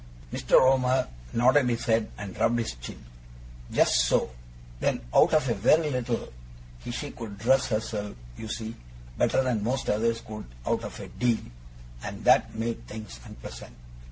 [0.33, 0.59] Mr.
[0.59, 3.05] Omer nodded his head and rubbed his chin.
[3.71, 4.31] 'Just so.
[4.79, 6.33] Then out of a very little,
[6.91, 8.75] she could dress herself, you see,
[9.15, 11.37] better than most others could out of a deal,
[12.01, 13.75] and that made things unpleasant.